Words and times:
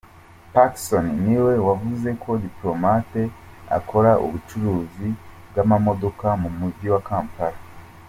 Pacson 0.53 1.05
niwe 1.25 1.53
wavuze 1.67 2.09
ko 2.23 2.29
Diplomate 2.45 3.21
akora 3.77 4.11
ubucuruzi 4.25 5.07
bw’amamodoka 5.49 6.27
mu 6.41 6.49
mujyi 6.57 6.87
wa 6.95 7.01
Kampala. 7.09 7.59